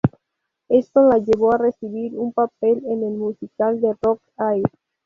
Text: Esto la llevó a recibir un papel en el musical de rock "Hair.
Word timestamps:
Esto 0.69 1.03
la 1.03 1.19
llevó 1.19 1.53
a 1.53 1.59
recibir 1.59 2.17
un 2.17 2.33
papel 2.33 2.81
en 2.87 3.03
el 3.03 3.13
musical 3.19 3.79
de 3.81 3.95
rock 4.01 4.19
"Hair. 4.35 4.63